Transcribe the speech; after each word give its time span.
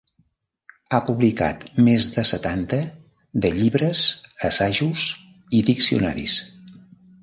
Ha 0.93 1.01
publicat 1.09 1.65
més 1.89 2.07
de 2.15 2.25
setanta 2.31 2.81
de 3.45 3.55
llibres, 3.61 4.05
assajos 4.53 5.09
i 5.61 5.65
diccionaris. 5.73 6.45